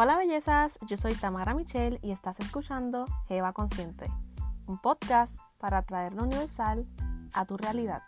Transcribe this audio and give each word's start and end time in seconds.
Hola 0.00 0.16
bellezas, 0.16 0.78
yo 0.86 0.96
soy 0.96 1.12
Tamara 1.16 1.54
Michelle 1.54 1.98
y 2.04 2.12
estás 2.12 2.38
escuchando 2.38 3.04
Jeva 3.26 3.52
Consciente, 3.52 4.06
un 4.68 4.80
podcast 4.80 5.40
para 5.58 5.82
traer 5.82 6.12
lo 6.12 6.22
universal 6.22 6.86
a 7.32 7.44
tu 7.46 7.56
realidad. 7.56 8.02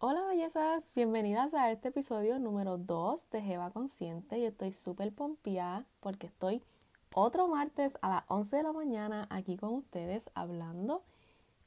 Hola 0.00 0.24
bellezas, 0.26 0.92
bienvenidas 0.92 1.54
a 1.54 1.70
este 1.70 1.90
episodio 1.90 2.40
número 2.40 2.78
2 2.78 3.30
de 3.30 3.40
Jeva 3.40 3.70
Consciente. 3.70 4.40
Yo 4.40 4.48
estoy 4.48 4.72
súper 4.72 5.14
pompeada 5.14 5.86
porque 6.00 6.26
estoy 6.26 6.64
otro 7.14 7.46
martes 7.46 7.96
a 8.02 8.08
las 8.08 8.24
11 8.26 8.56
de 8.56 8.62
la 8.64 8.72
mañana 8.72 9.28
aquí 9.30 9.56
con 9.56 9.72
ustedes 9.72 10.32
hablando 10.34 11.04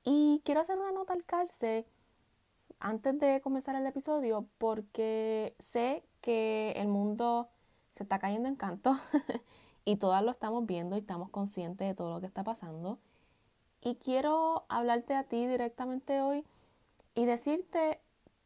y 0.03 0.41
quiero 0.43 0.59
hacer 0.59 0.77
una 0.77 0.91
nota 0.91 1.13
al 1.13 1.23
cárcel 1.23 1.85
antes 2.79 3.19
de 3.19 3.41
comenzar 3.41 3.75
el 3.75 3.85
episodio 3.85 4.47
porque 4.57 5.55
sé 5.59 6.03
que 6.21 6.73
el 6.77 6.87
mundo 6.87 7.49
se 7.91 8.03
está 8.03 8.19
cayendo 8.19 8.47
en 8.47 8.55
canto 8.55 8.97
y 9.85 9.95
todas 9.95 10.23
lo 10.23 10.31
estamos 10.31 10.65
viendo 10.65 10.95
y 10.95 10.99
estamos 10.99 11.29
conscientes 11.29 11.87
de 11.87 11.95
todo 11.95 12.13
lo 12.13 12.19
que 12.19 12.27
está 12.27 12.43
pasando. 12.43 12.99
Y 13.81 13.95
quiero 13.95 14.65
hablarte 14.69 15.15
a 15.15 15.23
ti 15.23 15.47
directamente 15.47 16.21
hoy 16.21 16.45
y 17.15 17.25
decirte 17.25 17.99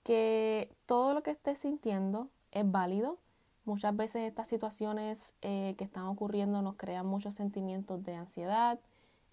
que 0.03 0.73
todo 0.85 1.13
lo 1.13 1.23
que 1.23 1.31
estés 1.31 1.59
sintiendo 1.59 2.29
es 2.51 2.69
válido. 2.69 3.17
Muchas 3.65 3.95
veces 3.95 4.23
estas 4.23 4.47
situaciones 4.47 5.33
eh, 5.41 5.75
que 5.77 5.83
están 5.83 6.05
ocurriendo 6.05 6.61
nos 6.61 6.75
crean 6.75 7.05
muchos 7.05 7.35
sentimientos 7.35 8.03
de 8.03 8.15
ansiedad, 8.15 8.79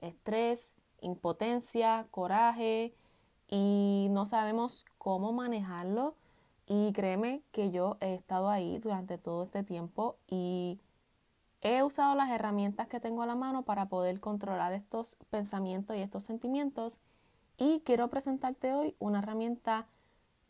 estrés, 0.01 0.77
impotencia, 1.01 2.07
coraje, 2.11 2.95
y 3.49 4.09
no 4.11 4.27
sabemos 4.27 4.85
cómo 4.99 5.33
manejarlo. 5.33 6.15
Y 6.67 6.93
créeme 6.93 7.43
que 7.51 7.71
yo 7.71 7.97
he 8.01 8.15
estado 8.15 8.51
ahí 8.51 8.79
durante 8.79 9.17
todo 9.17 9.45
este 9.45 9.63
tiempo 9.63 10.17
y 10.29 10.79
he 11.63 11.83
usado 11.83 12.15
las 12.15 12.31
herramientas 12.31 12.89
que 12.89 13.01
tengo 13.01 13.23
a 13.23 13.27
la 13.27 13.35
mano 13.35 13.63
para 13.63 13.87
poder 13.87 14.21
controlar 14.21 14.73
estos 14.73 15.17
pensamientos 15.31 15.97
y 15.97 16.01
estos 16.01 16.25
sentimientos. 16.25 16.99
Y 17.57 17.81
quiero 17.81 18.09
presentarte 18.09 18.75
hoy 18.75 18.95
una 18.99 19.21
herramienta 19.21 19.87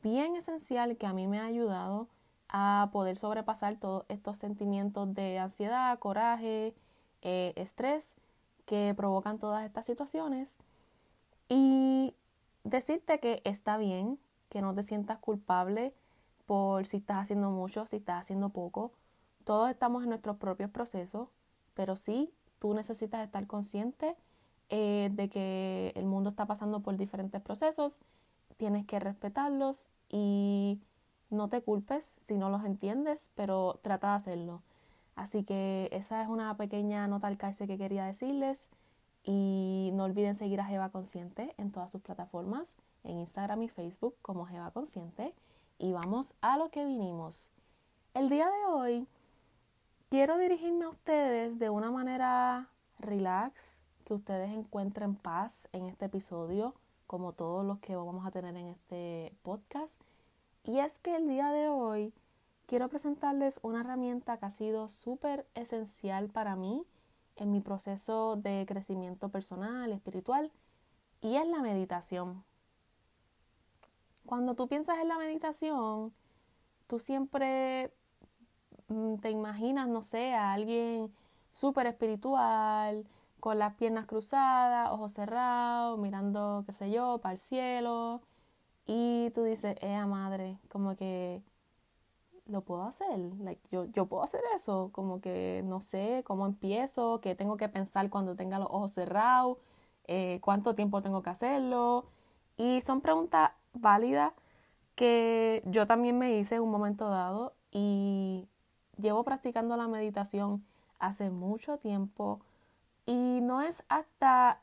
bien 0.03 0.37
esencial 0.37 0.97
que 0.97 1.07
a 1.07 1.13
mí 1.13 1.27
me 1.27 1.39
ha 1.39 1.45
ayudado 1.45 2.09
a 2.49 2.89
poder 2.93 3.17
sobrepasar 3.17 3.77
todos 3.77 4.05
estos 4.09 4.39
sentimientos 4.39 5.15
de 5.15 5.39
ansiedad, 5.39 5.99
coraje, 5.99 6.75
eh, 7.23 7.53
estrés 7.57 8.17
que 8.65 8.93
provocan 8.97 9.39
todas 9.39 9.65
estas 9.65 9.87
situaciones. 9.87 10.59
Y 11.49 12.15
decirte 12.71 13.21
que 13.21 13.43
está 13.45 13.77
bien, 13.79 14.19
que 14.49 14.63
no 14.63 14.75
te 14.75 14.83
sientas 14.83 15.19
culpable 15.19 15.95
por 16.47 16.87
si 16.87 16.99
estás 16.99 17.19
haciendo 17.19 17.51
mucho, 17.51 17.87
si 17.87 17.97
estás 17.97 18.21
haciendo 18.21 18.51
poco. 18.51 18.93
Todos 19.45 19.71
estamos 19.71 20.03
en 20.03 20.11
nuestros 20.11 20.37
propios 20.37 20.71
procesos, 20.71 21.29
pero 21.75 21.97
sí, 21.97 22.33
tú 22.59 22.75
necesitas 22.75 23.25
estar 23.25 23.47
consciente 23.47 24.17
eh, 24.69 25.11
de 25.13 25.29
que 25.29 25.93
el 25.97 26.07
mundo 26.07 26.31
está 26.31 26.47
pasando 26.47 26.81
por 26.81 26.97
diferentes 26.97 27.41
procesos, 27.41 28.01
tienes 28.57 28.85
que 28.87 28.99
respetarlos 28.99 29.89
y 30.09 30.81
no 31.31 31.49
te 31.49 31.63
culpes 31.63 32.19
si 32.23 32.37
no 32.37 32.51
los 32.51 32.65
entiendes, 32.65 33.31
pero 33.35 33.79
trata 33.83 34.11
de 34.11 34.17
hacerlo. 34.17 34.63
Así 35.15 35.45
que 35.45 35.89
esa 35.93 36.23
es 36.23 36.29
una 36.29 36.57
pequeña 36.57 37.07
nota 37.09 37.27
al 37.27 37.39
cárcel 37.39 37.67
que 37.67 37.79
quería 37.79 38.05
decirles. 38.05 38.69
Y 39.31 39.91
no 39.93 40.05
olviden 40.05 40.37
seguir 40.37 40.59
a 40.59 40.65
Jeva 40.65 40.89
Consciente 40.89 41.55
en 41.59 41.71
todas 41.71 41.91
sus 41.91 42.01
plataformas, 42.01 42.75
en 43.05 43.19
Instagram 43.19 43.63
y 43.63 43.69
Facebook 43.69 44.17
como 44.23 44.47
Jeva 44.47 44.71
Consciente. 44.71 45.35
Y 45.79 45.93
vamos 45.93 46.33
a 46.41 46.57
lo 46.57 46.71
que 46.71 46.87
vinimos. 46.87 47.51
El 48.15 48.31
día 48.31 48.47
de 48.47 48.65
hoy 48.73 49.07
quiero 50.09 50.39
dirigirme 50.39 50.87
a 50.87 50.89
ustedes 50.89 51.59
de 51.59 51.69
una 51.69 51.91
manera 51.91 52.71
relax, 53.01 53.83
que 54.07 54.15
ustedes 54.15 54.51
encuentren 54.51 55.15
paz 55.15 55.69
en 55.73 55.85
este 55.85 56.07
episodio, 56.07 56.75
como 57.07 57.35
todos 57.35 57.67
los 57.67 57.81
que 57.81 57.97
vamos 57.97 58.25
a 58.25 58.31
tener 58.31 58.57
en 58.57 58.69
este 58.69 59.35
podcast. 59.43 59.95
Y 60.65 60.79
es 60.79 61.01
que 61.01 61.15
el 61.17 61.29
día 61.29 61.53
de 61.53 61.69
hoy 61.69 62.15
quiero 62.65 62.89
presentarles 62.89 63.61
una 63.63 63.81
herramienta 63.81 64.39
que 64.39 64.47
ha 64.47 64.51
sido 64.51 64.89
súper 64.89 65.47
esencial 65.55 66.31
para 66.31 66.57
mí 66.57 66.87
en 67.39 67.53
mi 67.53 67.61
proceso 67.61 68.37
de 68.37 68.65
crecimiento 68.67 69.29
personal, 69.31 69.93
espiritual, 69.93 70.53
y 71.21 71.37
es 71.37 71.47
la 71.47 71.61
meditación. 71.61 72.45
Cuando 74.27 74.55
tú 74.55 74.69
piensas 74.69 74.99
en 74.99 75.09
la 75.09 75.19
meditación, 75.19 76.13
tú 76.87 77.01
siempre 77.01 77.93
mm, 78.89 79.17
te 79.17 79.31
imaginas, 79.31 79.89
no 79.89 80.03
sé, 80.03 80.35
a 80.35 80.53
alguien 80.53 81.13
súper 81.53 81.87
espiritual, 81.87 83.07
con 83.41 83.59
las 83.59 83.75
piernas 83.75 84.07
cruzadas, 84.07 84.91
ojos 84.91 85.13
cerrados, 85.13 85.99
mirando, 85.99 86.65
qué 86.67 86.73
sé 86.73 86.91
yo, 86.91 87.19
para 87.19 87.35
el 87.35 87.39
cielo. 87.39 88.23
Y 88.87 89.31
tú 89.35 89.45
dices, 89.45 89.77
eh, 89.81 90.05
madre, 90.07 90.59
como 90.69 90.97
que 90.97 91.43
lo 92.49 92.63
puedo 92.63 92.83
hacer. 92.83 93.19
Like, 93.41 93.61
yo, 93.71 93.85
yo 93.87 94.07
puedo 94.07 94.23
hacer 94.23 94.41
eso. 94.55 94.91
Como 94.93 95.21
que 95.21 95.63
no 95.65 95.81
sé 95.81 96.23
cómo 96.27 96.47
empiezo, 96.47 97.21
qué 97.21 97.35
tengo 97.35 97.57
que 97.57 97.69
pensar 97.69 98.11
cuando 98.11 98.37
tenga 98.37 98.59
los 98.59 98.69
ojos 98.71 98.93
cerrados, 98.93 99.59
eh, 100.07 100.41
cuánto 100.43 100.75
tiempo 100.75 101.03
tengo 101.03 101.23
que 101.23 101.31
hacerlo. 101.31 102.07
Y 102.57 102.81
son 102.81 103.01
preguntas 103.01 103.53
válidas 103.75 104.33
que 104.95 105.63
yo 105.67 105.87
también 105.87 106.19
me 106.19 106.39
hice 106.39 106.57
en 106.57 106.63
un 106.63 106.71
momento 106.71 107.09
dado 107.09 107.55
y 107.71 108.49
llevo 108.97 109.23
practicando 109.25 109.77
la 109.77 109.87
meditación 109.87 110.65
hace 110.99 111.31
mucho 111.31 111.79
tiempo 111.79 112.41
y 113.07 113.41
no 113.43 113.63
es 113.63 113.85
hasta 113.89 114.61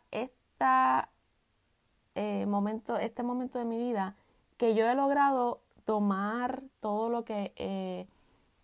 eh, 2.15 2.45
momento, 2.47 2.97
este 2.97 3.23
momento 3.23 3.59
de 3.59 3.65
mi 3.65 3.77
vida 3.77 4.15
que 4.57 4.75
yo 4.75 4.85
he 4.87 4.95
logrado 4.95 5.61
tomar 5.85 6.63
todo 6.79 7.09
lo 7.09 7.23
que 7.23 7.53
eh, 7.55 8.07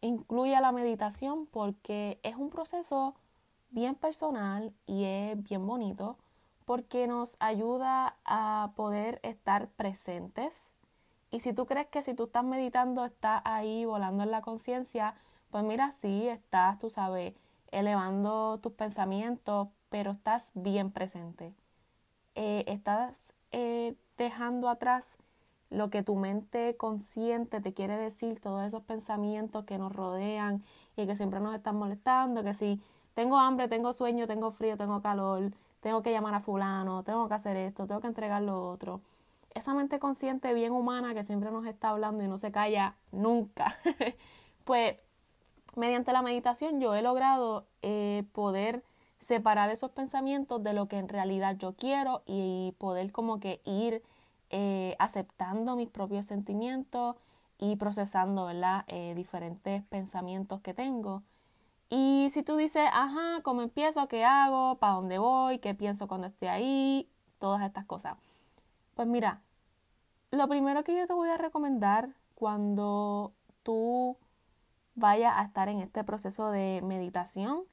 incluye 0.01 0.59
la 0.59 0.71
meditación 0.71 1.45
porque 1.45 2.19
es 2.23 2.35
un 2.35 2.49
proceso 2.49 3.15
bien 3.69 3.95
personal 3.95 4.73
y 4.85 5.05
es 5.05 5.41
bien 5.41 5.65
bonito 5.65 6.17
porque 6.65 7.07
nos 7.07 7.37
ayuda 7.39 8.15
a 8.25 8.71
poder 8.75 9.19
estar 9.23 9.69
presentes. 9.69 10.73
Y 11.29 11.39
si 11.39 11.53
tú 11.53 11.65
crees 11.65 11.87
que 11.87 12.03
si 12.03 12.13
tú 12.13 12.25
estás 12.25 12.43
meditando 12.43 13.05
estás 13.05 13.41
ahí 13.45 13.85
volando 13.85 14.23
en 14.23 14.31
la 14.31 14.41
conciencia, 14.41 15.15
pues 15.49 15.63
mira, 15.63 15.91
sí, 15.91 16.27
estás, 16.27 16.79
tú 16.79 16.89
sabes, 16.89 17.33
elevando 17.71 18.59
tus 18.59 18.73
pensamientos, 18.73 19.69
pero 19.89 20.11
estás 20.11 20.51
bien 20.55 20.91
presente. 20.91 21.53
Eh, 22.35 22.63
estás 22.67 23.33
eh, 23.51 23.95
dejando 24.17 24.69
atrás 24.69 25.17
lo 25.71 25.89
que 25.89 26.03
tu 26.03 26.15
mente 26.15 26.75
consciente 26.77 27.61
te 27.61 27.73
quiere 27.73 27.97
decir, 27.97 28.39
todos 28.39 28.61
esos 28.63 28.83
pensamientos 28.83 29.63
que 29.63 29.77
nos 29.77 29.91
rodean 29.93 30.63
y 30.97 31.07
que 31.07 31.15
siempre 31.15 31.39
nos 31.39 31.55
están 31.55 31.77
molestando, 31.77 32.43
que 32.43 32.53
si 32.53 32.79
tengo 33.15 33.37
hambre, 33.37 33.67
tengo 33.69 33.93
sueño, 33.93 34.27
tengo 34.27 34.51
frío, 34.51 34.77
tengo 34.77 35.01
calor, 35.01 35.53
tengo 35.79 36.03
que 36.03 36.11
llamar 36.11 36.35
a 36.35 36.41
fulano, 36.41 37.03
tengo 37.03 37.27
que 37.27 37.33
hacer 37.33 37.55
esto, 37.55 37.87
tengo 37.87 38.01
que 38.01 38.07
entregar 38.07 38.41
lo 38.41 38.69
otro. 38.69 39.01
Esa 39.53 39.73
mente 39.73 39.97
consciente 39.99 40.53
bien 40.53 40.73
humana 40.73 41.13
que 41.13 41.23
siempre 41.23 41.51
nos 41.51 41.65
está 41.65 41.89
hablando 41.89 42.23
y 42.23 42.27
no 42.27 42.37
se 42.37 42.51
calla 42.51 42.95
nunca. 43.11 43.77
pues 44.65 44.97
mediante 45.77 46.11
la 46.11 46.21
meditación 46.21 46.81
yo 46.81 46.95
he 46.95 47.01
logrado 47.01 47.65
eh, 47.81 48.25
poder 48.33 48.83
separar 49.19 49.69
esos 49.69 49.91
pensamientos 49.91 50.61
de 50.63 50.73
lo 50.73 50.87
que 50.87 50.97
en 50.97 51.07
realidad 51.07 51.55
yo 51.57 51.73
quiero 51.73 52.23
y 52.25 52.75
poder 52.77 53.11
como 53.11 53.39
que 53.39 53.61
ir 53.63 54.03
eh, 54.51 54.95
aceptando 54.99 55.75
mis 55.75 55.89
propios 55.89 56.27
sentimientos 56.27 57.15
y 57.57 57.77
procesando. 57.77 58.49
Eh, 58.87 59.13
diferentes 59.15 59.83
pensamientos 59.85 60.61
que 60.61 60.73
tengo. 60.73 61.23
Y 61.89 62.29
si 62.31 62.43
tú 62.43 62.55
dices, 62.57 62.87
ajá, 62.93 63.41
¿cómo 63.43 63.61
empiezo? 63.61 64.07
¿Qué 64.07 64.23
hago? 64.23 64.75
¿Para 64.77 64.93
dónde 64.93 65.17
voy? 65.17 65.59
¿Qué 65.59 65.73
pienso 65.75 66.07
cuando 66.07 66.27
esté 66.27 66.49
ahí? 66.49 67.09
Todas 67.39 67.61
estas 67.63 67.85
cosas. 67.85 68.17
Pues 68.95 69.07
mira, 69.07 69.41
lo 70.31 70.47
primero 70.47 70.83
que 70.83 70.97
yo 70.97 71.07
te 71.07 71.13
voy 71.13 71.29
a 71.29 71.37
recomendar 71.37 72.09
cuando 72.35 73.33
tú 73.63 74.17
vayas 74.95 75.33
a 75.37 75.43
estar 75.43 75.69
en 75.69 75.79
este 75.79 76.03
proceso 76.03 76.51
de 76.51 76.81
meditación 76.83 77.63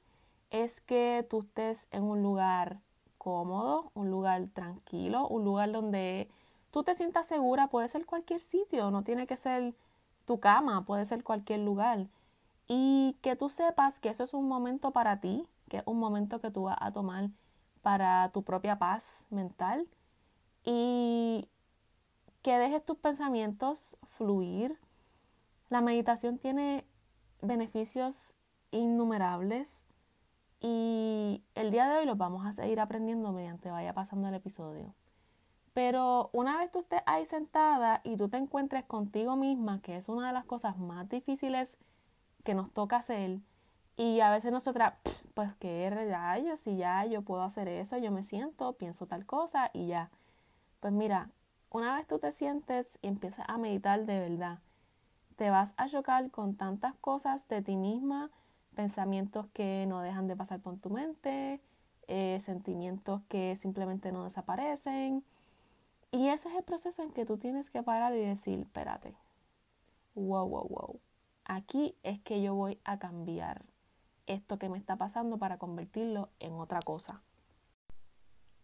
es 0.49 0.81
que 0.81 1.25
tú 1.29 1.41
estés 1.41 1.87
en 1.91 2.03
un 2.03 2.23
lugar 2.23 2.79
cómodo, 3.17 3.91
un 3.93 4.09
lugar 4.09 4.47
tranquilo, 4.53 5.27
un 5.27 5.45
lugar 5.45 5.71
donde 5.71 6.29
tú 6.71 6.83
te 6.83 6.93
sientas 6.93 7.27
segura, 7.27 7.67
puede 7.67 7.89
ser 7.89 8.05
cualquier 8.05 8.41
sitio, 8.41 8.91
no 8.91 9.03
tiene 9.03 9.27
que 9.27 9.37
ser 9.37 9.73
tu 10.25 10.39
cama, 10.39 10.85
puede 10.85 11.05
ser 11.05 11.23
cualquier 11.23 11.61
lugar. 11.61 12.07
Y 12.67 13.17
que 13.21 13.35
tú 13.35 13.49
sepas 13.49 13.99
que 13.99 14.09
eso 14.09 14.23
es 14.23 14.33
un 14.33 14.47
momento 14.47 14.91
para 14.91 15.19
ti, 15.19 15.47
que 15.69 15.77
es 15.77 15.83
un 15.85 15.99
momento 15.99 16.39
que 16.41 16.51
tú 16.51 16.63
vas 16.63 16.77
a 16.79 16.91
tomar 16.91 17.29
para 17.81 18.29
tu 18.31 18.43
propia 18.43 18.77
paz 18.77 19.25
mental 19.29 19.87
y 20.63 21.49
que 22.41 22.57
dejes 22.57 22.85
tus 22.85 22.97
pensamientos 22.97 23.97
fluir, 24.03 24.77
La 25.69 25.81
meditación 25.81 26.39
tiene 26.39 26.83
beneficios 27.41 28.35
innumerables 28.71 29.83
y 30.59 31.43
el 31.55 31.69
día 31.71 31.87
de 31.87 31.99
hoy 31.99 32.05
los 32.05 32.17
vamos 32.17 32.45
a 32.45 32.53
seguir 32.53 32.79
aprendiendo 32.79 33.31
mediante 33.31 33.69
vaya 33.69 33.93
pasando 33.93 34.27
el 34.27 34.33
episodio. 34.33 34.93
Pero 35.79 36.29
una 36.33 36.57
vez 36.57 36.69
tú 36.69 36.79
estés 36.79 37.01
ahí 37.05 37.23
sentada 37.23 38.01
y 38.03 38.17
tú 38.17 38.27
te 38.27 38.35
encuentres 38.35 38.83
contigo 38.83 39.37
misma, 39.37 39.81
que 39.81 39.95
es 39.95 40.09
una 40.09 40.27
de 40.27 40.33
las 40.33 40.43
cosas 40.43 40.77
más 40.77 41.07
difíciles 41.07 41.77
que 42.43 42.53
nos 42.53 42.69
toca 42.69 42.97
hacer, 42.97 43.39
y 43.95 44.19
a 44.19 44.29
veces 44.29 44.51
nosotras, 44.51 44.95
pues 45.33 45.53
qué 45.53 45.89
rayos, 45.89 46.59
si 46.59 46.75
ya 46.75 47.05
yo 47.05 47.21
puedo 47.21 47.43
hacer 47.43 47.69
eso, 47.69 47.97
yo 47.97 48.11
me 48.11 48.23
siento, 48.23 48.73
pienso 48.73 49.05
tal 49.05 49.25
cosa 49.25 49.71
y 49.71 49.87
ya. 49.87 50.09
Pues 50.81 50.91
mira, 50.91 51.29
una 51.69 51.95
vez 51.95 52.07
tú 52.07 52.19
te 52.19 52.33
sientes 52.33 52.99
y 53.01 53.07
empiezas 53.07 53.45
a 53.47 53.57
meditar 53.57 54.05
de 54.05 54.19
verdad, 54.19 54.59
te 55.37 55.49
vas 55.49 55.75
a 55.77 55.87
chocar 55.87 56.29
con 56.29 56.57
tantas 56.57 56.93
cosas 56.95 57.47
de 57.47 57.61
ti 57.61 57.77
misma, 57.77 58.31
pensamientos 58.75 59.45
que 59.53 59.85
no 59.87 60.01
dejan 60.01 60.27
de 60.27 60.35
pasar 60.35 60.59
por 60.59 60.77
tu 60.77 60.89
mente, 60.89 61.61
eh, 62.09 62.37
sentimientos 62.41 63.21
que 63.29 63.55
simplemente 63.55 64.11
no 64.11 64.25
desaparecen. 64.25 65.23
Y 66.11 66.29
ese 66.29 66.49
es 66.49 66.55
el 66.55 66.63
proceso 66.63 67.03
en 67.03 67.11
que 67.11 67.25
tú 67.25 67.37
tienes 67.37 67.69
que 67.69 67.83
parar 67.83 68.15
y 68.15 68.19
decir, 68.19 68.59
espérate, 68.59 69.15
wow, 70.15 70.47
wow, 70.47 70.67
wow, 70.67 70.99
aquí 71.45 71.95
es 72.03 72.19
que 72.21 72.41
yo 72.41 72.55
voy 72.55 72.79
a 72.83 72.97
cambiar 72.97 73.63
esto 74.25 74.57
que 74.57 74.69
me 74.69 74.77
está 74.77 74.95
pasando 74.95 75.37
para 75.37 75.57
convertirlo 75.57 76.29
en 76.39 76.53
otra 76.53 76.79
cosa. 76.79 77.21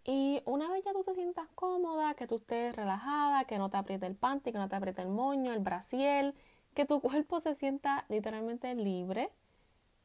Y 0.03 0.43
una 0.45 0.69
vez 0.69 0.85
ya 0.85 0.93
tú 0.93 1.03
te 1.03 1.15
sientas 1.15 1.47
cómoda, 1.55 2.13
que 2.13 2.27
tú 2.27 2.37
estés 2.37 2.75
relajada, 2.75 3.45
que 3.45 3.57
no 3.57 3.69
te 3.69 3.77
apriete 3.77 4.05
el 4.05 4.15
panty, 4.15 4.51
que 4.51 4.59
no 4.59 4.69
te 4.69 4.75
apriete 4.75 5.01
el 5.01 5.09
moño, 5.09 5.51
el 5.51 5.59
brasiel, 5.59 6.35
que 6.75 6.85
tu 6.85 7.01
cuerpo 7.01 7.39
se 7.39 7.55
sienta 7.55 8.05
literalmente 8.09 8.73
libre, 8.75 9.31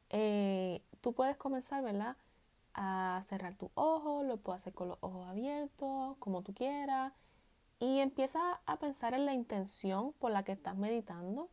eh, 0.09 0.83
tú 1.01 1.13
puedes 1.13 1.37
comenzar, 1.37 1.83
¿verdad? 1.83 2.17
A 2.75 3.21
cerrar 3.27 3.55
tus 3.57 3.71
ojos, 3.75 4.25
lo 4.25 4.39
puedes 4.39 4.63
hacer 4.63 4.73
con 4.73 4.89
los 4.89 4.99
ojos 5.01 5.27
abiertos, 5.29 6.17
como 6.19 6.43
tú 6.43 6.55
quieras, 6.55 7.13
y 7.81 7.99
empieza 8.01 8.61
a 8.67 8.79
pensar 8.79 9.15
en 9.15 9.25
la 9.25 9.33
intención 9.33 10.13
por 10.13 10.31
la 10.31 10.45
que 10.45 10.53
estás 10.53 10.77
meditando, 10.77 11.49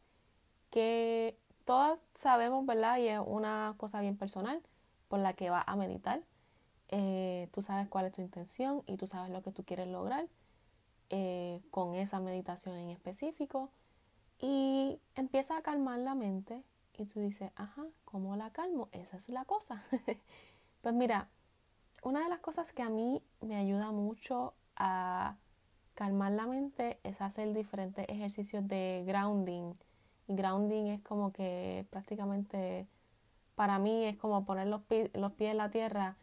que 0.70 1.40
todas 1.64 2.00
sabemos, 2.16 2.66
¿verdad? 2.66 2.98
Y 2.98 3.08
es 3.08 3.22
una 3.26 3.76
cosa 3.78 4.02
bien 4.02 4.18
personal 4.18 4.62
por 5.08 5.20
la 5.20 5.34
que 5.34 5.50
vas 5.50 5.64
a 5.66 5.78
meditar. 5.78 6.22
Eh, 6.90 7.50
tú 7.54 7.62
sabes 7.62 7.88
cuál 7.88 8.06
es 8.06 8.12
tu 8.12 8.22
intención 8.22 8.84
y 8.88 8.98
tú 8.98 9.08
sabes 9.08 9.32
lo 9.32 9.42
que 9.42 9.54
tú 9.54 9.64
quieres 9.64 9.88
lograr 9.88 10.28
eh, 11.10 11.62
con 11.72 11.96
esa 11.96 12.20
meditación 12.20 12.76
en 12.76 12.90
específico. 12.90 13.72
Y 14.40 15.00
empieza 15.16 15.58
a 15.58 15.62
calmar 15.62 16.00
la 16.00 16.14
mente 16.14 16.62
y 16.94 17.06
tú 17.06 17.22
dices, 17.22 17.52
ajá, 17.56 17.86
¿cómo 18.04 18.36
la 18.36 18.52
calmo? 18.52 18.90
Esa 18.92 19.16
es 19.16 19.30
la 19.30 19.46
cosa. 19.46 19.86
pues 20.82 20.94
mira, 20.94 21.30
una 22.04 22.22
de 22.22 22.30
las 22.30 22.40
cosas 22.40 22.74
que 22.74 22.84
a 22.84 22.90
mí 22.90 23.24
me 23.40 23.56
ayuda 23.56 23.92
mucho 23.92 24.56
a 24.76 25.38
calmar 25.98 26.32
la 26.32 26.46
mente 26.46 27.00
es 27.04 27.22
hacer 27.22 27.54
diferentes 27.54 28.06
ejercicios 28.08 28.68
de 28.68 29.04
grounding. 29.08 29.74
Y 30.28 30.36
grounding 30.36 30.86
es 30.88 31.02
como 31.02 31.34
que 31.34 31.88
prácticamente 31.90 32.88
para 33.56 33.80
mí 33.80 34.06
es 34.06 34.16
como 34.16 34.46
poner 34.46 34.68
los, 34.68 34.82
los 35.16 35.32
pies 35.34 35.52
en 35.52 35.58
la 35.58 35.72
tierra 35.72 36.16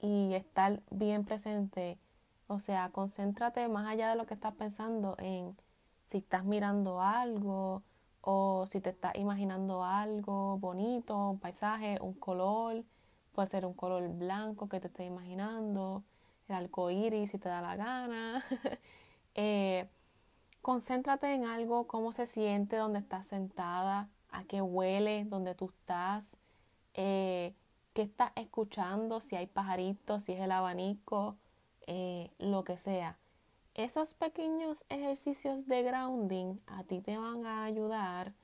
y 0.00 0.32
estar 0.32 0.82
bien 0.90 1.26
presente. 1.26 1.98
O 2.46 2.60
sea, 2.60 2.88
concéntrate 2.92 3.68
más 3.68 3.86
allá 3.86 4.08
de 4.08 4.16
lo 4.16 4.24
que 4.24 4.32
estás 4.32 4.54
pensando 4.54 5.16
en 5.18 5.54
si 6.06 6.18
estás 6.18 6.44
mirando 6.46 7.02
algo 7.02 7.82
o 8.22 8.64
si 8.66 8.80
te 8.80 8.88
estás 8.90 9.14
imaginando 9.16 9.84
algo 9.84 10.58
bonito, 10.58 11.30
un 11.32 11.38
paisaje, 11.38 11.98
un 12.00 12.14
color, 12.14 12.84
puede 13.32 13.48
ser 13.48 13.66
un 13.66 13.74
color 13.74 14.08
blanco 14.08 14.68
que 14.68 14.80
te 14.80 14.88
estés 14.88 15.06
imaginando, 15.06 16.04
el 16.48 16.54
arco 16.54 16.90
iris 16.90 17.30
si 17.32 17.38
te 17.38 17.50
da 17.50 17.60
la 17.60 17.76
gana. 17.76 18.44
eh, 19.34 19.88
concéntrate 20.62 21.32
en 21.32 21.44
algo, 21.44 21.86
cómo 21.86 22.12
se 22.12 22.26
siente 22.26 22.76
donde 22.76 22.98
estás 22.98 23.26
sentada, 23.26 24.08
a 24.30 24.44
qué 24.44 24.62
huele 24.62 25.24
donde 25.24 25.54
tú 25.54 25.70
estás, 25.70 26.36
eh, 26.94 27.54
qué 27.92 28.02
estás 28.02 28.32
escuchando, 28.36 29.20
si 29.20 29.36
hay 29.36 29.46
pajaritos, 29.46 30.24
si 30.24 30.32
es 30.32 30.40
el 30.40 30.52
abanico, 30.52 31.36
eh, 31.86 32.30
lo 32.38 32.64
que 32.64 32.76
sea. 32.76 33.18
Esos 33.74 34.14
pequeños 34.14 34.84
ejercicios 34.88 35.66
de 35.66 35.82
grounding 35.82 36.60
a 36.66 36.84
ti 36.84 37.00
te 37.00 37.16
van 37.16 37.46
a 37.46 37.64
ayudar 37.64 38.34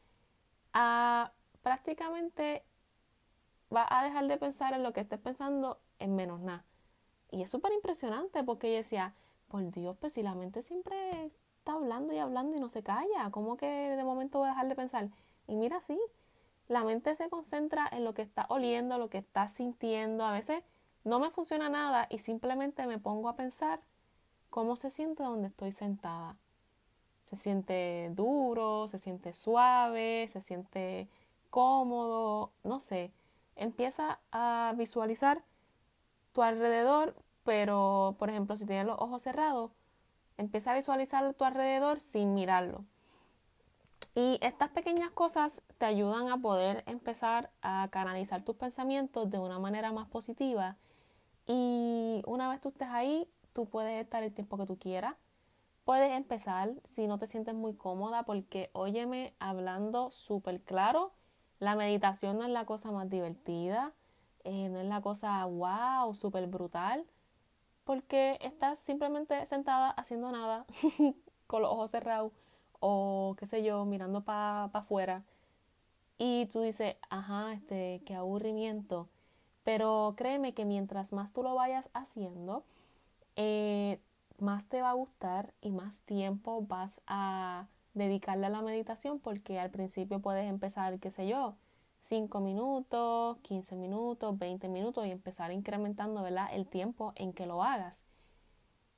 a 0.73 1.33
prácticamente 1.63 2.65
va 3.75 3.87
a 3.89 4.05
dejar 4.05 4.27
de 4.29 4.37
pensar 4.37 4.73
en 4.73 4.83
lo 4.83 4.93
que 4.93 5.01
estés 5.01 5.19
pensando 5.19 5.81
en 5.99 6.15
menos 6.15 6.41
nada. 6.41 6.65
Y 7.31 7.43
es 7.43 7.51
súper 7.51 7.73
impresionante 7.73 8.45
porque 8.45 8.71
yo 8.71 8.77
decía, 8.77 9.15
por 9.49 9.71
Dios, 9.71 9.97
pues 9.99 10.13
si 10.13 10.23
la 10.23 10.35
mente 10.35 10.63
siempre 10.63 11.31
está 11.59 11.73
hablando 11.73 12.13
y 12.13 12.19
hablando 12.19 12.57
y 12.57 12.61
no 12.61 12.69
se 12.69 12.83
calla, 12.83 13.31
¿cómo 13.31 13.57
que 13.57 13.67
de 13.67 14.05
momento 14.05 14.39
voy 14.39 14.49
a 14.49 14.51
dejar 14.51 14.69
de 14.69 14.75
pensar? 14.77 15.09
Y 15.47 15.57
mira, 15.57 15.81
sí, 15.81 15.99
la 16.69 16.85
mente 16.85 17.15
se 17.15 17.29
concentra 17.29 17.89
en 17.91 18.05
lo 18.05 18.15
que 18.15 18.23
está 18.23 18.47
oliendo, 18.49 18.99
lo 18.99 19.09
que 19.09 19.19
está 19.19 19.49
sintiendo. 19.49 20.25
A 20.25 20.33
veces 20.33 20.63
no 21.05 21.21
me 21.21 21.31
funciona 21.31 21.69
nada 21.69 22.07
y 22.11 22.19
simplemente 22.19 22.87
me 22.87 22.99
pongo 22.99 23.29
a 23.29 23.37
pensar 23.37 23.81
cómo 24.51 24.77
se 24.77 24.91
siente 24.91 25.23
donde 25.23 25.49
estoy 25.49 25.73
sentada. 25.73 26.37
Se 27.27 27.37
siente 27.37 28.11
duro, 28.15 28.89
se 28.89 28.99
siente 28.99 29.35
suave, 29.35 30.27
se 30.29 30.41
siente 30.41 31.09
cómodo, 31.51 32.53
no 32.65 32.81
sé. 32.81 33.13
Empieza 33.57 34.21
a 34.33 34.75
visualizar 34.77 35.43
tu 36.33 36.43
alrededor, 36.43 37.17
pero 37.47 38.17
por 38.19 38.29
ejemplo, 38.29 38.59
si 38.59 38.67
tienes 38.67 38.87
los 38.87 38.99
ojos 38.99 39.23
cerrados, 39.23 39.71
empieza 40.37 40.73
a 40.73 40.75
visualizar 40.75 41.33
tu 41.33 41.45
alrededor 41.45 41.99
sin 42.01 42.35
mirarlo. 42.35 42.85
Y 44.15 44.39
estas 44.43 44.69
pequeñas 44.71 45.11
cosas 45.13 45.63
te 45.79 45.87
ayudan 45.87 46.29
a 46.29 46.39
poder 46.39 46.85
empezar 46.87 47.51
a 47.63 47.89
canalizar 47.91 48.45
tus 48.45 48.57
pensamientos 48.57 49.31
de 49.31 49.39
una 49.39 49.59
manera 49.59 49.93
más 49.93 50.09
positiva. 50.09 50.77
Y 51.47 52.23
una 52.27 52.51
vez 52.51 52.61
tú 52.61 52.69
estés 52.71 52.89
ahí, 52.89 53.29
Tú 53.57 53.65
puedes 53.65 53.99
estar 54.05 54.23
el 54.23 54.35
tiempo 54.35 54.59
que 54.59 54.67
tú 54.67 54.77
quieras. 54.79 55.15
Puedes 55.87 56.13
empezar 56.13 56.75
si 56.85 57.07
no 57.07 57.19
te 57.19 57.27
sientes 57.27 57.55
muy 57.55 57.73
cómoda 57.73 58.25
porque, 58.25 58.69
óyeme, 58.75 59.33
hablando 59.39 60.11
súper 60.11 60.61
claro, 60.61 61.15
la 61.59 61.75
meditación 61.75 62.37
no 62.37 62.45
es 62.45 62.51
la 62.51 62.67
cosa 62.67 62.93
más 62.93 63.09
divertida, 63.09 63.95
eh, 64.45 64.69
no 64.69 64.79
es 64.79 64.87
la 64.87 65.01
cosa 65.01 65.43
wow, 65.47 66.15
súper 66.15 66.47
brutal, 66.49 67.07
porque 67.87 68.37
estás 68.43 68.81
simplemente 68.81 69.47
sentada 69.47 69.91
haciendo 69.91 70.33
nada, 70.33 70.67
con 71.47 71.63
los 71.63 71.71
ojos 71.71 71.93
cerrados 71.93 72.33
o 72.81 73.37
qué 73.39 73.47
sé 73.47 73.63
yo, 73.63 73.85
mirando 73.87 74.23
para 74.23 74.65
afuera. 74.65 75.23
Y 76.19 76.47
tú 76.47 76.63
dices, 76.63 76.97
ajá, 77.11 77.53
este, 77.53 78.03
qué 78.05 78.17
aburrimiento. 78.17 79.09
Pero 79.63 80.15
créeme 80.17 80.53
que 80.53 80.65
mientras 80.65 81.13
más 81.13 81.33
tú 81.33 81.45
lo 81.45 81.55
vayas 81.55 81.89
haciendo, 81.95 82.65
eh, 83.37 84.01
más 84.39 84.67
te 84.67 84.83
va 84.83 84.91
a 84.91 84.95
gustar 84.95 85.55
y 85.61 85.71
más 85.71 86.03
tiempo 86.03 86.63
vas 86.63 87.01
a 87.07 87.69
dedicarle 87.95 88.47
a 88.47 88.51
la 88.51 88.63
meditación 88.63 89.21
porque 89.21 89.61
al 89.61 89.71
principio 89.71 90.21
puedes 90.21 90.49
empezar, 90.49 90.99
qué 90.99 91.13
sé 91.13 91.29
yo, 91.29 91.55
5 92.07 92.41
minutos, 92.41 93.39
15 93.43 93.75
minutos, 93.75 94.39
20 94.39 94.69
minutos 94.69 95.07
y 95.07 95.11
empezar 95.11 95.51
incrementando 95.51 96.23
¿verdad? 96.23 96.49
el 96.53 96.67
tiempo 96.67 97.13
en 97.17 97.33
que 97.33 97.47
lo 97.47 97.65
hagas. 97.65 98.05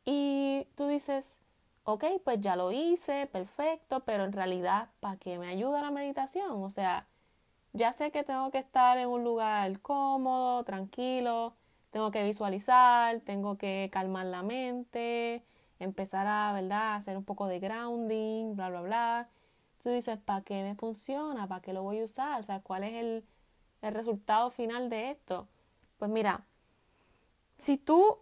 Y 0.04 0.66
tú 0.76 0.86
dices, 0.88 1.40
ok, 1.84 2.04
pues 2.22 2.40
ya 2.40 2.54
lo 2.54 2.70
hice, 2.70 3.26
perfecto, 3.26 4.00
pero 4.00 4.24
en 4.24 4.32
realidad, 4.32 4.90
¿para 5.00 5.16
qué 5.16 5.38
me 5.38 5.48
ayuda 5.48 5.80
la 5.82 5.90
meditación? 5.90 6.62
O 6.62 6.70
sea, 6.70 7.06
ya 7.72 7.92
sé 7.92 8.10
que 8.10 8.24
tengo 8.24 8.50
que 8.50 8.58
estar 8.58 8.98
en 8.98 9.08
un 9.08 9.24
lugar 9.24 9.80
cómodo, 9.80 10.64
tranquilo, 10.64 11.54
tengo 11.90 12.10
que 12.10 12.22
visualizar, 12.24 13.20
tengo 13.20 13.56
que 13.56 13.88
calmar 13.90 14.26
la 14.26 14.42
mente, 14.42 15.44
empezar 15.78 16.26
a, 16.26 16.52
¿verdad?, 16.52 16.96
hacer 16.96 17.16
un 17.16 17.24
poco 17.24 17.46
de 17.46 17.60
grounding, 17.60 18.54
bla, 18.54 18.68
bla, 18.68 18.82
bla. 18.82 19.28
Tú 19.88 19.94
dices, 19.94 20.18
¿para 20.18 20.42
qué 20.42 20.62
me 20.62 20.74
funciona? 20.74 21.48
¿Para 21.48 21.62
qué 21.62 21.72
lo 21.72 21.82
voy 21.82 22.00
a 22.00 22.04
usar? 22.04 22.44
Sea, 22.44 22.60
¿cuál 22.60 22.84
es 22.84 22.92
el, 22.92 23.24
el 23.80 23.94
resultado 23.94 24.50
final 24.50 24.90
de 24.90 25.12
esto? 25.12 25.48
Pues 25.96 26.10
mira, 26.10 26.44
si 27.56 27.78
tú 27.78 28.18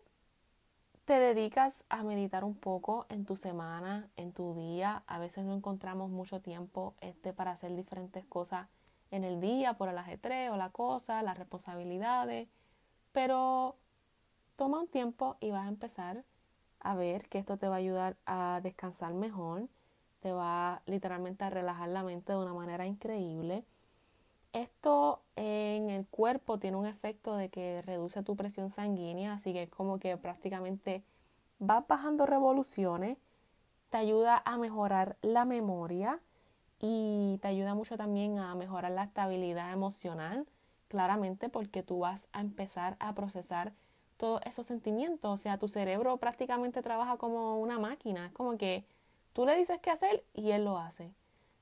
te 1.06 1.14
dedicas 1.14 1.84
a 1.88 2.04
meditar 2.04 2.44
un 2.44 2.54
poco 2.54 3.06
en 3.08 3.26
tu 3.26 3.36
semana, 3.36 4.08
en 4.14 4.32
tu 4.32 4.54
día, 4.54 5.02
a 5.08 5.18
veces 5.18 5.44
no 5.44 5.54
encontramos 5.54 6.08
mucho 6.08 6.40
tiempo 6.40 6.94
este, 7.00 7.32
para 7.32 7.50
hacer 7.50 7.74
diferentes 7.74 8.24
cosas 8.26 8.68
en 9.10 9.24
el 9.24 9.40
día 9.40 9.72
por 9.74 9.88
el 9.88 9.98
ajetreo, 9.98 10.56
la 10.56 10.70
cosa, 10.70 11.20
las 11.24 11.36
responsabilidades. 11.36 12.48
Pero 13.10 13.74
toma 14.54 14.78
un 14.78 14.88
tiempo 14.88 15.36
y 15.40 15.50
vas 15.50 15.64
a 15.64 15.68
empezar 15.70 16.24
a 16.78 16.94
ver 16.94 17.28
que 17.28 17.38
esto 17.38 17.56
te 17.56 17.66
va 17.66 17.74
a 17.74 17.78
ayudar 17.78 18.16
a 18.24 18.60
descansar 18.62 19.14
mejor, 19.14 19.68
te 20.26 20.32
va 20.32 20.82
literalmente 20.86 21.44
a 21.44 21.50
relajar 21.50 21.88
la 21.88 22.02
mente 22.02 22.32
de 22.32 22.38
una 22.38 22.52
manera 22.52 22.84
increíble. 22.84 23.64
Esto 24.52 25.22
en 25.36 25.88
el 25.88 26.04
cuerpo 26.04 26.58
tiene 26.58 26.76
un 26.76 26.86
efecto 26.86 27.36
de 27.36 27.48
que 27.48 27.80
reduce 27.82 28.24
tu 28.24 28.34
presión 28.34 28.70
sanguínea, 28.70 29.34
así 29.34 29.52
que 29.52 29.62
es 29.62 29.70
como 29.70 30.00
que 30.00 30.16
prácticamente 30.16 31.04
vas 31.60 31.86
bajando 31.86 32.26
revoluciones, 32.26 33.18
te 33.90 33.98
ayuda 33.98 34.42
a 34.44 34.58
mejorar 34.58 35.16
la 35.22 35.44
memoria 35.44 36.18
y 36.80 37.38
te 37.40 37.46
ayuda 37.46 37.76
mucho 37.76 37.96
también 37.96 38.40
a 38.40 38.52
mejorar 38.56 38.90
la 38.90 39.04
estabilidad 39.04 39.72
emocional, 39.72 40.44
claramente 40.88 41.48
porque 41.48 41.84
tú 41.84 42.00
vas 42.00 42.26
a 42.32 42.40
empezar 42.40 42.96
a 42.98 43.14
procesar 43.14 43.74
todos 44.16 44.40
esos 44.44 44.66
sentimientos, 44.66 45.30
o 45.30 45.36
sea, 45.36 45.56
tu 45.56 45.68
cerebro 45.68 46.16
prácticamente 46.16 46.82
trabaja 46.82 47.16
como 47.16 47.60
una 47.60 47.78
máquina, 47.78 48.26
es 48.26 48.32
como 48.32 48.58
que 48.58 48.84
tú 49.36 49.44
le 49.44 49.54
dices 49.54 49.78
qué 49.82 49.90
hacer 49.90 50.24
y 50.32 50.52
él 50.52 50.64
lo 50.64 50.78
hace. 50.78 51.12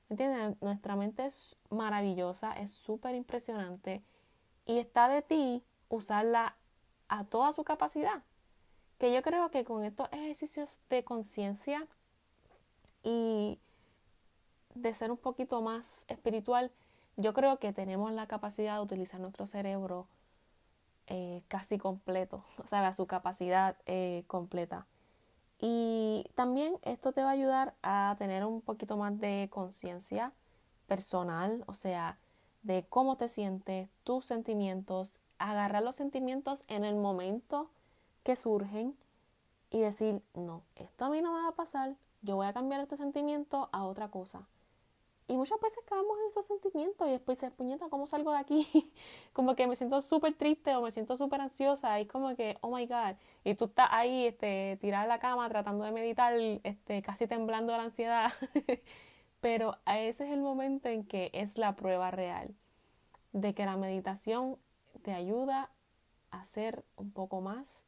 ¿Entiendes? 0.09 0.55
Nuestra 0.61 0.95
mente 0.95 1.25
es 1.25 1.57
maravillosa, 1.69 2.53
es 2.53 2.71
súper 2.71 3.15
impresionante 3.15 4.01
y 4.65 4.77
está 4.77 5.09
de 5.09 5.21
ti 5.21 5.61
usarla 5.89 6.55
a 7.09 7.25
toda 7.25 7.51
su 7.51 7.65
capacidad. 7.65 8.23
Que 8.97 9.13
yo 9.13 9.21
creo 9.21 9.51
que 9.51 9.65
con 9.65 9.83
estos 9.83 10.07
ejercicios 10.13 10.79
de 10.89 11.03
conciencia 11.03 11.85
y 13.03 13.59
de 14.73 14.93
ser 14.93 15.11
un 15.11 15.17
poquito 15.17 15.61
más 15.61 16.05
espiritual, 16.07 16.71
yo 17.17 17.33
creo 17.33 17.59
que 17.59 17.73
tenemos 17.73 18.13
la 18.13 18.25
capacidad 18.25 18.75
de 18.75 18.83
utilizar 18.83 19.19
nuestro 19.19 19.47
cerebro 19.47 20.07
eh, 21.07 21.43
casi 21.49 21.77
completo, 21.77 22.45
o 22.63 22.67
sea, 22.67 22.87
a 22.87 22.93
su 22.93 23.05
capacidad 23.05 23.75
eh, 23.85 24.23
completa. 24.27 24.87
Y 25.59 26.29
también 26.35 26.77
esto 26.81 27.13
te 27.13 27.23
va 27.23 27.29
a 27.29 27.33
ayudar 27.33 27.75
a 27.81 28.15
tener 28.17 28.45
un 28.45 28.61
poquito 28.61 28.97
más 28.97 29.17
de 29.19 29.47
conciencia 29.51 30.33
personal, 30.87 31.63
o 31.67 31.73
sea, 31.73 32.19
de 32.63 32.85
cómo 32.89 33.15
te 33.17 33.29
sientes, 33.29 33.89
tus 34.03 34.25
sentimientos, 34.25 35.19
agarrar 35.37 35.83
los 35.83 35.95
sentimientos 35.95 36.65
en 36.67 36.83
el 36.83 36.95
momento 36.95 37.69
que 38.23 38.35
surgen 38.35 38.95
y 39.69 39.79
decir, 39.79 40.21
no, 40.33 40.63
esto 40.75 41.05
a 41.05 41.09
mí 41.09 41.21
no 41.21 41.33
me 41.33 41.41
va 41.41 41.49
a 41.49 41.55
pasar, 41.55 41.95
yo 42.21 42.35
voy 42.35 42.47
a 42.47 42.53
cambiar 42.53 42.81
este 42.81 42.97
sentimiento 42.97 43.69
a 43.71 43.83
otra 43.85 44.09
cosa. 44.09 44.47
Y 45.27 45.37
muchas 45.37 45.59
veces 45.59 45.83
caemos 45.85 46.19
en 46.19 46.27
esos 46.27 46.45
sentimientos 46.45 47.07
y 47.07 47.11
después 47.11 47.39
se 47.39 47.49
puñeta, 47.49 47.89
¿cómo 47.89 48.05
salgo 48.05 48.31
de 48.31 48.37
aquí? 48.37 48.91
como 49.33 49.55
que 49.55 49.65
me 49.65 49.75
siento 49.75 50.01
súper 50.01 50.35
triste 50.35 50.75
o 50.75 50.81
me 50.81 50.91
siento 50.91 51.17
súper 51.17 51.41
ansiosa 51.41 51.99
y 51.99 52.05
como 52.05 52.35
que, 52.35 52.57
oh 52.61 52.75
my 52.75 52.85
God. 52.85 53.15
Y 53.43 53.55
tú 53.55 53.65
estás 53.65 53.89
ahí, 53.91 54.27
este, 54.27 54.77
tirada 54.81 55.03
en 55.03 55.09
la 55.09 55.19
cama 55.19 55.49
tratando 55.49 55.83
de 55.83 55.91
meditar, 55.91 56.35
este, 56.63 57.01
casi 57.01 57.27
temblando 57.27 57.71
de 57.71 57.77
la 57.79 57.85
ansiedad. 57.85 58.33
Pero 59.41 59.77
ese 59.87 60.25
es 60.25 60.31
el 60.31 60.41
momento 60.41 60.89
en 60.89 61.05
que 61.05 61.31
es 61.33 61.57
la 61.57 61.75
prueba 61.75 62.11
real 62.11 62.53
de 63.33 63.53
que 63.53 63.65
la 63.65 63.77
meditación 63.77 64.57
te 65.01 65.13
ayuda 65.13 65.69
a 66.31 66.45
ser 66.45 66.85
un 66.95 67.11
poco 67.11 67.41
más 67.41 67.83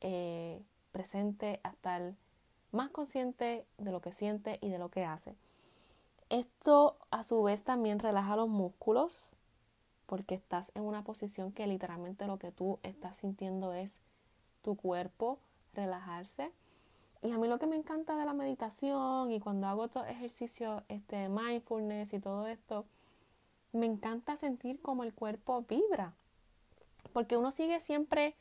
eh, 0.00 0.62
presente, 0.92 1.60
a 1.64 1.70
estar 1.70 2.14
más 2.72 2.90
consciente 2.90 3.66
de 3.78 3.90
lo 3.90 4.00
que 4.00 4.12
siente 4.12 4.58
y 4.60 4.68
de 4.68 4.78
lo 4.78 4.90
que 4.90 5.04
hace. 5.04 5.34
Esto 6.30 6.96
a 7.10 7.22
su 7.22 7.42
vez 7.42 7.64
también 7.64 7.98
relaja 7.98 8.36
los 8.36 8.48
músculos 8.48 9.30
porque 10.06 10.34
estás 10.34 10.72
en 10.74 10.82
una 10.82 11.04
posición 11.04 11.52
que 11.52 11.66
literalmente 11.66 12.26
lo 12.26 12.38
que 12.38 12.52
tú 12.52 12.78
estás 12.82 13.16
sintiendo 13.16 13.72
es 13.72 13.92
tu 14.62 14.76
cuerpo 14.76 15.38
relajarse. 15.74 16.52
Y 17.22 17.32
a 17.32 17.38
mí 17.38 17.48
lo 17.48 17.58
que 17.58 17.66
me 17.66 17.76
encanta 17.76 18.16
de 18.16 18.24
la 18.24 18.34
meditación 18.34 19.32
y 19.32 19.40
cuando 19.40 19.66
hago 19.66 19.86
estos 19.86 20.06
ejercicios 20.06 20.82
este, 20.88 21.28
mindfulness 21.28 22.12
y 22.12 22.20
todo 22.20 22.46
esto, 22.46 22.84
me 23.72 23.86
encanta 23.86 24.36
sentir 24.36 24.80
como 24.80 25.04
el 25.04 25.14
cuerpo 25.14 25.62
vibra. 25.62 26.14
Porque 27.12 27.36
uno 27.36 27.50
sigue 27.50 27.80
siempre 27.80 28.34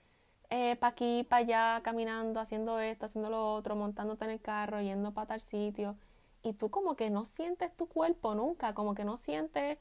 eh, 0.49 0.75
para 0.75 0.91
aquí, 0.91 1.25
para 1.29 1.39
allá, 1.41 1.83
caminando, 1.83 2.39
haciendo 2.39 2.79
esto, 2.79 3.05
haciendo 3.05 3.29
lo 3.29 3.53
otro, 3.53 3.75
montándote 3.75 4.25
en 4.25 4.31
el 4.31 4.41
carro, 4.41 4.81
yendo 4.81 5.13
para 5.13 5.27
tal 5.27 5.41
sitio 5.41 5.95
y 6.43 6.53
tú 6.53 6.69
como 6.69 6.95
que 6.95 7.09
no 7.09 7.25
sientes 7.25 7.75
tu 7.75 7.87
cuerpo 7.87 8.35
nunca, 8.35 8.73
como 8.73 8.93
que 8.93 9.05
no 9.05 9.17
sientes 9.17 9.79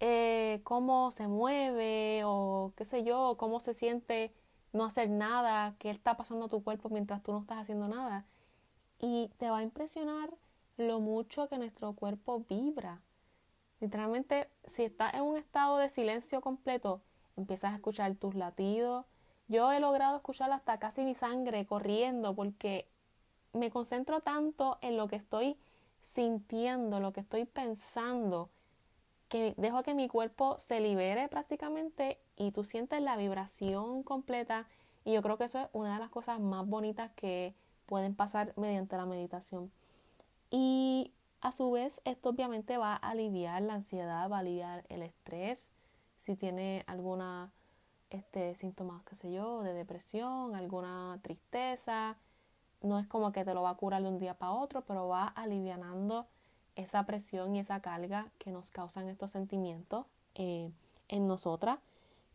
eh, 0.00 0.60
cómo 0.64 1.10
se 1.10 1.28
mueve 1.28 2.22
o 2.24 2.72
qué 2.76 2.84
sé 2.84 3.04
yo, 3.04 3.36
cómo 3.38 3.60
se 3.60 3.74
siente 3.74 4.34
no 4.72 4.84
hacer 4.84 5.08
nada, 5.10 5.76
qué 5.78 5.90
está 5.90 6.16
pasando 6.16 6.46
a 6.46 6.48
tu 6.48 6.62
cuerpo 6.64 6.88
mientras 6.88 7.22
tú 7.22 7.32
no 7.32 7.40
estás 7.40 7.58
haciendo 7.58 7.86
nada. 7.86 8.26
Y 8.98 9.30
te 9.36 9.50
va 9.50 9.58
a 9.58 9.62
impresionar 9.62 10.30
lo 10.76 11.00
mucho 11.00 11.48
que 11.48 11.58
nuestro 11.58 11.92
cuerpo 11.92 12.44
vibra. 12.48 13.02
Literalmente, 13.80 14.48
si 14.64 14.84
estás 14.84 15.14
en 15.14 15.22
un 15.22 15.36
estado 15.36 15.76
de 15.76 15.88
silencio 15.88 16.40
completo, 16.40 17.02
empiezas 17.36 17.72
a 17.72 17.76
escuchar 17.76 18.14
tus 18.16 18.34
latidos. 18.34 19.04
Yo 19.48 19.70
he 19.70 19.78
logrado 19.78 20.16
escuchar 20.16 20.50
hasta 20.50 20.78
casi 20.78 21.04
mi 21.04 21.14
sangre 21.14 21.66
corriendo 21.66 22.34
porque 22.34 22.88
me 23.52 23.70
concentro 23.70 24.20
tanto 24.20 24.78
en 24.80 24.96
lo 24.96 25.06
que 25.06 25.16
estoy 25.16 25.56
sintiendo, 26.04 27.00
lo 27.00 27.12
que 27.12 27.20
estoy 27.20 27.44
pensando, 27.44 28.50
que 29.28 29.54
dejo 29.56 29.82
que 29.82 29.94
mi 29.94 30.08
cuerpo 30.08 30.56
se 30.58 30.80
libere 30.80 31.28
prácticamente 31.28 32.20
y 32.36 32.52
tú 32.52 32.64
sientes 32.64 33.00
la 33.00 33.16
vibración 33.16 34.02
completa 34.02 34.68
y 35.04 35.12
yo 35.12 35.22
creo 35.22 35.38
que 35.38 35.44
eso 35.44 35.60
es 35.60 35.68
una 35.72 35.94
de 35.94 36.00
las 36.00 36.10
cosas 36.10 36.40
más 36.40 36.66
bonitas 36.66 37.10
que 37.16 37.54
pueden 37.86 38.14
pasar 38.14 38.52
mediante 38.56 38.96
la 38.96 39.06
meditación. 39.06 39.70
Y 40.50 41.12
a 41.40 41.52
su 41.52 41.70
vez 41.70 42.00
esto 42.04 42.30
obviamente 42.30 42.78
va 42.78 42.94
a 42.94 43.10
aliviar 43.10 43.60
la 43.62 43.74
ansiedad, 43.74 44.30
va 44.30 44.36
a 44.36 44.40
aliviar 44.40 44.84
el 44.88 45.02
estrés, 45.02 45.70
si 46.18 46.36
tiene 46.36 46.84
alguna 46.86 47.50
este 48.10 48.54
síntomas, 48.54 49.02
qué 49.04 49.16
sé 49.16 49.32
yo, 49.32 49.62
de 49.62 49.74
depresión, 49.74 50.54
alguna 50.54 51.18
tristeza, 51.22 52.16
no 52.84 52.98
es 52.98 53.06
como 53.06 53.32
que 53.32 53.44
te 53.44 53.54
lo 53.54 53.62
va 53.62 53.70
a 53.70 53.74
curar 53.74 54.02
de 54.02 54.08
un 54.08 54.18
día 54.18 54.34
para 54.34 54.52
otro, 54.52 54.82
pero 54.82 55.08
va 55.08 55.26
alivianando 55.26 56.26
esa 56.76 57.04
presión 57.04 57.56
y 57.56 57.60
esa 57.60 57.80
carga 57.80 58.28
que 58.38 58.50
nos 58.50 58.70
causan 58.70 59.08
estos 59.08 59.30
sentimientos 59.30 60.06
eh, 60.34 60.70
en 61.08 61.26
nosotras. 61.26 61.78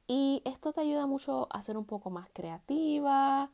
Y 0.08 0.42
esto 0.46 0.74
te 0.74 0.82
ayuda 0.82 1.06
mucho 1.06 1.48
a 1.52 1.62
ser 1.62 1.78
un 1.78 1.86
poco 1.86 2.10
más 2.10 2.30
creativa, 2.34 3.50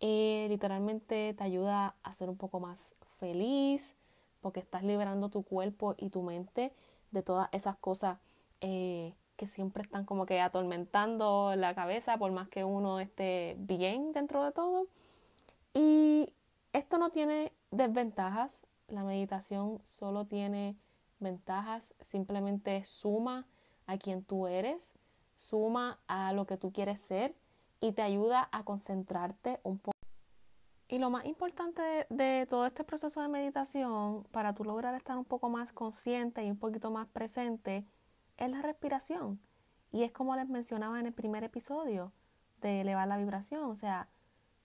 eh, 0.00 0.46
literalmente 0.48 1.34
te 1.34 1.44
ayuda 1.44 1.94
a 2.02 2.14
ser 2.14 2.28
un 2.28 2.36
poco 2.36 2.58
más 2.58 2.94
feliz, 3.18 3.94
porque 4.40 4.60
estás 4.60 4.82
liberando 4.82 5.28
tu 5.28 5.42
cuerpo 5.42 5.94
y 5.98 6.10
tu 6.10 6.22
mente 6.22 6.72
de 7.12 7.22
todas 7.22 7.48
esas 7.52 7.76
cosas 7.76 8.18
eh, 8.60 9.14
que 9.36 9.46
siempre 9.46 9.82
están 9.82 10.04
como 10.04 10.26
que 10.26 10.40
atormentando 10.40 11.54
la 11.56 11.74
cabeza, 11.74 12.18
por 12.18 12.32
más 12.32 12.48
que 12.48 12.64
uno 12.64 12.98
esté 12.98 13.56
bien 13.58 14.12
dentro 14.12 14.44
de 14.44 14.52
todo. 14.52 14.86
Y 15.74 16.32
esto 16.72 16.98
no 16.98 17.10
tiene 17.10 17.52
desventajas, 17.70 18.66
la 18.88 19.04
meditación 19.04 19.82
solo 19.86 20.26
tiene 20.26 20.76
ventajas, 21.18 21.94
simplemente 22.00 22.84
suma 22.84 23.46
a 23.86 23.98
quien 23.98 24.24
tú 24.24 24.46
eres, 24.46 24.92
suma 25.36 25.98
a 26.06 26.32
lo 26.32 26.46
que 26.46 26.56
tú 26.56 26.72
quieres 26.72 27.00
ser 27.00 27.34
y 27.80 27.92
te 27.92 28.02
ayuda 28.02 28.48
a 28.52 28.64
concentrarte 28.64 29.60
un 29.62 29.78
poco. 29.78 29.96
Y 30.88 30.98
lo 30.98 31.08
más 31.08 31.24
importante 31.24 32.06
de, 32.10 32.46
todo 32.48 32.66
este 32.66 32.82
proceso 32.82 33.20
de 33.22 33.28
meditación, 33.28 34.24
para 34.32 34.54
tú 34.54 34.64
lograr 34.64 34.94
estar 34.94 35.16
un 35.16 35.24
poco 35.24 35.48
más 35.48 35.72
consciente 35.72 36.44
y 36.44 36.50
un 36.50 36.58
poquito 36.58 36.90
más 36.90 37.06
presente, 37.08 37.86
es 38.36 38.50
la 38.50 38.60
respiración. 38.60 39.40
Y 39.92 40.02
es 40.02 40.12
como 40.12 40.34
les 40.34 40.48
mencionaba 40.48 40.98
en 40.98 41.06
el 41.06 41.12
primer 41.12 41.44
episodio, 41.44 42.12
de 42.60 42.80
elevar 42.80 43.06
la 43.06 43.16
vibración. 43.16 43.70
O 43.70 43.76
sea, 43.76 44.08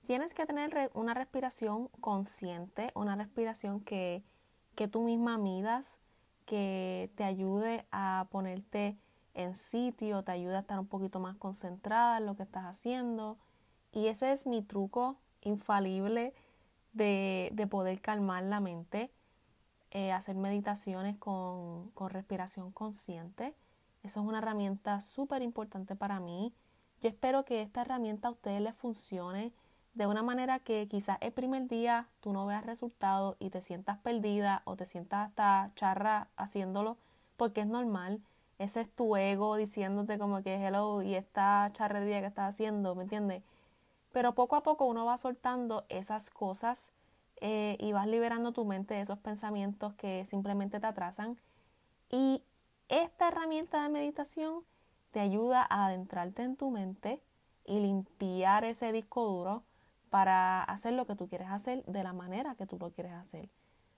Tienes 0.06 0.36
que 0.36 0.46
tener 0.46 0.92
una 0.94 1.16
respiración 1.16 1.88
consciente, 2.00 2.92
una 2.94 3.16
respiración 3.16 3.80
que, 3.82 4.24
que 4.76 4.88
tú 4.88 5.02
misma 5.02 5.40
midas, 5.40 5.98
que 6.46 7.10
te 7.16 7.24
ayude 7.24 7.88
a 7.92 8.28
ponerte 8.30 9.00
en 9.34 9.56
sitio, 9.56 10.24
te 10.24 10.32
ayude 10.32 10.58
a 10.58 10.60
estar 10.60 10.80
un 10.80 10.86
poquito 10.86 11.20
más 11.20 11.36
concentrada 11.38 12.20
en 12.20 12.28
lo 12.28 12.36
que 12.36 12.44
estás 12.44 12.66
haciendo. 12.66 13.40
Y 13.92 14.06
ese 14.06 14.32
es 14.32 14.46
mi 14.46 14.62
truco 14.62 15.18
infalible 15.42 16.36
de, 16.94 17.50
de 17.54 17.66
poder 17.66 18.00
calmar 18.00 18.44
la 18.44 18.60
mente, 18.60 19.12
eh, 19.90 20.12
hacer 20.12 20.36
meditaciones 20.36 21.18
con, 21.18 21.90
con 21.96 22.12
respiración 22.12 22.72
consciente. 22.72 23.56
Eso 24.04 24.20
es 24.20 24.28
una 24.28 24.38
herramienta 24.38 25.02
súper 25.02 25.42
importante 25.42 25.96
para 25.96 26.20
mí. 26.20 26.54
Yo 27.02 27.10
espero 27.10 27.44
que 27.44 27.64
esta 27.64 27.82
herramienta 27.82 28.28
a 28.28 28.32
ustedes 28.32 28.62
les 28.62 28.76
funcione 28.76 29.52
de 29.96 30.08
una 30.08 30.24
manera 30.24 30.60
que 30.60 30.88
quizás 30.90 31.18
el 31.22 31.32
primer 31.32 31.68
día 31.68 32.08
tú 32.20 32.34
no 32.34 32.46
veas 32.46 32.66
resultados 32.66 33.38
y 33.40 33.50
te 33.50 33.62
sientas 33.62 33.98
perdida 34.00 34.62
o 34.66 34.76
te 34.76 34.86
sientas 34.86 35.30
hasta 35.30 35.72
charra 35.76 36.28
haciéndolo, 36.36 36.98
porque 37.38 37.62
es 37.62 37.68
normal. 37.68 38.22
Ese 38.60 38.82
es 38.82 38.92
tu 38.92 39.16
ego 39.16 39.56
diciéndote 39.56 40.20
como 40.20 40.44
que 40.44 40.56
hello 40.56 41.02
y 41.02 41.16
esta 41.16 41.72
charrería 41.74 42.20
que 42.20 42.28
estás 42.28 42.54
haciendo, 42.54 42.94
¿me 42.94 43.04
entiendes? 43.04 43.44
Pero 44.12 44.36
poco 44.36 44.58
a 44.58 44.64
poco 44.64 44.86
uno 44.86 45.06
va 45.06 45.18
soltando 45.18 45.86
esas 45.88 46.30
cosas 46.30 46.92
eh, 47.38 47.78
y 47.80 47.94
vas 47.94 48.08
liberando 48.08 48.52
tu 48.52 48.66
mente 48.66 48.96
de 48.96 49.02
esos 49.02 49.20
pensamientos 49.20 49.94
que 49.96 50.26
simplemente 50.26 50.80
te 50.80 50.88
atrasan. 50.88 51.40
Y 52.10 52.44
esta 52.90 53.30
herramienta 53.30 53.82
de 53.84 53.90
meditación 53.90 54.64
te 55.12 55.22
ayuda 55.22 55.66
a 55.70 55.86
adentrarte 55.86 56.44
en 56.44 56.58
tu 56.58 56.70
mente 56.70 57.22
y 57.66 57.80
limpiar 57.80 58.66
ese 58.66 58.92
disco 58.92 59.26
duro 59.26 59.64
para 60.16 60.64
hacer 60.64 60.94
lo 60.94 61.06
que 61.06 61.18
tú 61.18 61.28
quieres 61.28 61.50
hacer 61.50 61.84
de 61.88 62.02
la 62.02 62.14
manera 62.14 62.56
que 62.56 62.66
tú 62.66 62.78
lo 62.80 62.90
quieres 62.90 63.12
hacer. 63.12 63.50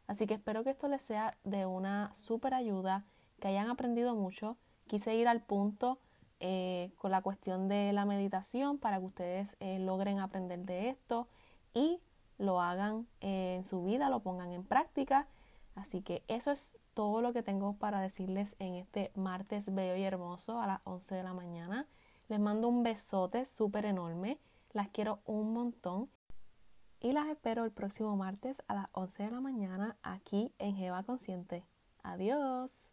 Así 0.07 0.25
que 0.25 0.33
espero 0.33 0.63
que 0.63 0.71
esto 0.71 0.88
les 0.88 1.03
sea 1.03 1.38
de 1.43 1.67
una 1.67 2.09
súper 2.15 2.55
ayuda, 2.55 3.05
que 3.39 3.50
hayan 3.50 3.69
aprendido 3.69 4.15
mucho. 4.15 4.57
Quise 4.88 5.13
ir 5.13 5.27
al 5.27 5.43
punto 5.43 6.00
eh, 6.39 6.91
con 6.97 7.12
la 7.12 7.21
cuestión 7.21 7.67
de 7.67 7.93
la 7.93 8.05
meditación 8.05 8.79
para 8.79 8.97
que 8.97 9.05
ustedes 9.05 9.57
eh, 9.59 9.77
logren 9.77 10.17
aprender 10.17 10.65
de 10.65 10.89
esto 10.89 11.27
y 11.75 12.01
lo 12.39 12.62
hagan 12.62 13.05
en 13.19 13.63
su 13.63 13.83
vida, 13.83 14.09
lo 14.09 14.21
pongan 14.21 14.53
en 14.53 14.63
práctica. 14.63 15.27
Así 15.75 16.01
que 16.01 16.24
eso 16.27 16.50
es 16.50 16.79
todo 16.95 17.21
lo 17.21 17.31
que 17.31 17.43
tengo 17.43 17.74
para 17.74 18.01
decirles 18.01 18.55
en 18.57 18.74
este 18.74 19.12
martes 19.13 19.71
bello 19.71 19.95
y 19.95 20.03
hermoso 20.03 20.59
a 20.59 20.65
las 20.65 20.81
11 20.86 21.13
de 21.13 21.21
la 21.21 21.36
mañana. 21.36 21.86
Les 22.27 22.39
mando 22.39 22.69
un 22.69 22.81
besote 22.81 23.45
súper 23.45 23.86
enorme. 23.86 24.39
Las 24.77 24.89
quiero 24.89 25.22
un 25.25 25.53
montón. 25.53 26.07
Y 27.00 27.12
las 27.12 27.25
espero 27.29 27.65
el 27.65 27.72
próximo 27.72 28.15
martes 28.15 28.62
a 28.67 28.75
las 28.75 28.89
11 28.91 29.24
de 29.24 29.31
la 29.31 29.41
mañana 29.41 29.98
aquí 30.03 30.53
en 30.60 30.75
Jeva 30.75 31.01
Consciente. 31.01 31.65
Adiós. 32.03 32.91